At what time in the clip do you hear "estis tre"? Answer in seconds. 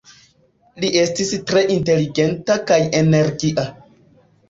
1.01-1.63